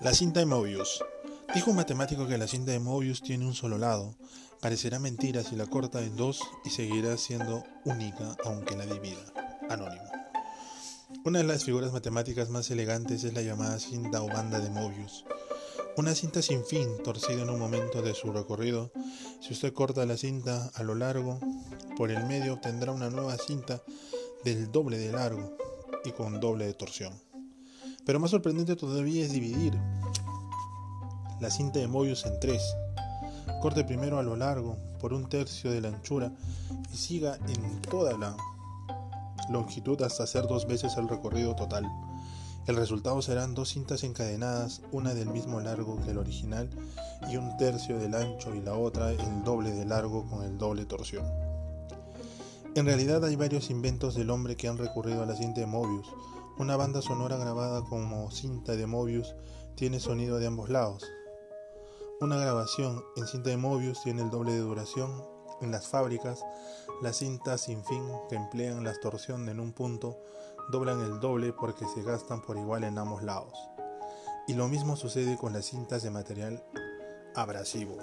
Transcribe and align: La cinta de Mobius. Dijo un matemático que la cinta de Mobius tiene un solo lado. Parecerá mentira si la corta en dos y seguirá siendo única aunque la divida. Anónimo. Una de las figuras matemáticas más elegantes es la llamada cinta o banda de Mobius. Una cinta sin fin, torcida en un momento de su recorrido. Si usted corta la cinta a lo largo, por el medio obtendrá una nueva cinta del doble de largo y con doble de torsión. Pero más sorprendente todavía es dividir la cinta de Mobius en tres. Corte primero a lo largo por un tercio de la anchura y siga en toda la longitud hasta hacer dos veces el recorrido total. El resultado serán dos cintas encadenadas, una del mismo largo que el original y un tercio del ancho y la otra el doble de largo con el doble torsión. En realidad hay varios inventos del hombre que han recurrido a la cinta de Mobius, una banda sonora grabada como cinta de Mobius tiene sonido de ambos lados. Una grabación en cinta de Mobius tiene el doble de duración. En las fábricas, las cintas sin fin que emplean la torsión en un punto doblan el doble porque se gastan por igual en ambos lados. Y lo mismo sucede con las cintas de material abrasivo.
La 0.00 0.14
cinta 0.14 0.40
de 0.40 0.46
Mobius. 0.46 1.04
Dijo 1.54 1.72
un 1.72 1.76
matemático 1.76 2.26
que 2.26 2.38
la 2.38 2.48
cinta 2.48 2.72
de 2.72 2.78
Mobius 2.78 3.20
tiene 3.20 3.44
un 3.44 3.52
solo 3.52 3.76
lado. 3.76 4.14
Parecerá 4.62 4.98
mentira 4.98 5.44
si 5.44 5.56
la 5.56 5.66
corta 5.66 6.02
en 6.02 6.16
dos 6.16 6.40
y 6.64 6.70
seguirá 6.70 7.18
siendo 7.18 7.64
única 7.84 8.34
aunque 8.46 8.78
la 8.78 8.86
divida. 8.86 9.20
Anónimo. 9.68 10.10
Una 11.26 11.40
de 11.40 11.44
las 11.44 11.64
figuras 11.64 11.92
matemáticas 11.92 12.48
más 12.48 12.70
elegantes 12.70 13.24
es 13.24 13.34
la 13.34 13.42
llamada 13.42 13.78
cinta 13.78 14.22
o 14.22 14.28
banda 14.28 14.58
de 14.58 14.70
Mobius. 14.70 15.26
Una 15.98 16.14
cinta 16.14 16.40
sin 16.40 16.64
fin, 16.64 16.88
torcida 17.04 17.42
en 17.42 17.50
un 17.50 17.58
momento 17.58 18.00
de 18.00 18.14
su 18.14 18.32
recorrido. 18.32 18.90
Si 19.42 19.52
usted 19.52 19.74
corta 19.74 20.06
la 20.06 20.16
cinta 20.16 20.70
a 20.76 20.82
lo 20.82 20.94
largo, 20.94 21.38
por 21.98 22.10
el 22.10 22.24
medio 22.24 22.54
obtendrá 22.54 22.92
una 22.92 23.10
nueva 23.10 23.36
cinta 23.36 23.82
del 24.44 24.72
doble 24.72 24.96
de 24.96 25.12
largo 25.12 25.58
y 26.06 26.12
con 26.12 26.40
doble 26.40 26.64
de 26.64 26.72
torsión. 26.72 27.29
Pero 28.04 28.20
más 28.20 28.30
sorprendente 28.30 28.76
todavía 28.76 29.24
es 29.24 29.32
dividir 29.32 29.78
la 31.40 31.50
cinta 31.50 31.78
de 31.78 31.88
Mobius 31.88 32.26
en 32.26 32.38
tres. 32.40 32.62
Corte 33.62 33.84
primero 33.84 34.18
a 34.18 34.22
lo 34.22 34.36
largo 34.36 34.76
por 35.00 35.12
un 35.12 35.28
tercio 35.28 35.70
de 35.70 35.80
la 35.80 35.88
anchura 35.88 36.32
y 36.92 36.96
siga 36.96 37.38
en 37.48 37.82
toda 37.82 38.16
la 38.16 38.36
longitud 39.50 40.00
hasta 40.02 40.24
hacer 40.24 40.46
dos 40.46 40.66
veces 40.66 40.96
el 40.96 41.08
recorrido 41.08 41.54
total. 41.56 41.86
El 42.66 42.76
resultado 42.76 43.20
serán 43.22 43.54
dos 43.54 43.70
cintas 43.70 44.04
encadenadas, 44.04 44.82
una 44.92 45.14
del 45.14 45.28
mismo 45.28 45.60
largo 45.60 45.98
que 46.04 46.10
el 46.10 46.18
original 46.18 46.68
y 47.30 47.36
un 47.36 47.56
tercio 47.56 47.98
del 47.98 48.14
ancho 48.14 48.54
y 48.54 48.60
la 48.60 48.74
otra 48.74 49.10
el 49.12 49.42
doble 49.44 49.72
de 49.72 49.86
largo 49.86 50.26
con 50.26 50.44
el 50.44 50.58
doble 50.58 50.84
torsión. 50.84 51.24
En 52.76 52.86
realidad 52.86 53.24
hay 53.24 53.34
varios 53.34 53.70
inventos 53.70 54.14
del 54.14 54.30
hombre 54.30 54.56
que 54.56 54.68
han 54.68 54.78
recurrido 54.78 55.22
a 55.22 55.26
la 55.26 55.34
cinta 55.34 55.60
de 55.60 55.66
Mobius, 55.66 56.06
una 56.60 56.76
banda 56.76 57.00
sonora 57.00 57.38
grabada 57.38 57.82
como 57.82 58.30
cinta 58.30 58.76
de 58.76 58.86
Mobius 58.86 59.34
tiene 59.76 59.98
sonido 59.98 60.38
de 60.38 60.46
ambos 60.46 60.68
lados. 60.68 61.10
Una 62.20 62.36
grabación 62.36 63.02
en 63.16 63.26
cinta 63.26 63.48
de 63.48 63.56
Mobius 63.56 64.02
tiene 64.02 64.20
el 64.20 64.28
doble 64.28 64.52
de 64.52 64.58
duración. 64.58 65.24
En 65.62 65.70
las 65.70 65.88
fábricas, 65.88 66.44
las 67.00 67.16
cintas 67.16 67.62
sin 67.62 67.82
fin 67.82 68.02
que 68.28 68.36
emplean 68.36 68.84
la 68.84 68.92
torsión 69.00 69.48
en 69.48 69.58
un 69.58 69.72
punto 69.72 70.18
doblan 70.70 71.00
el 71.00 71.18
doble 71.18 71.54
porque 71.54 71.86
se 71.86 72.02
gastan 72.02 72.42
por 72.42 72.58
igual 72.58 72.84
en 72.84 72.98
ambos 72.98 73.22
lados. 73.22 73.54
Y 74.46 74.52
lo 74.52 74.68
mismo 74.68 74.96
sucede 74.96 75.38
con 75.38 75.54
las 75.54 75.64
cintas 75.64 76.02
de 76.02 76.10
material 76.10 76.62
abrasivo. 77.34 77.96